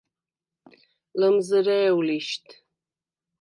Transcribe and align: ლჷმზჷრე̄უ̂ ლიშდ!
ლჷმზჷრე̄უ̂ 1.19 2.01
ლიშდ! 2.07 2.45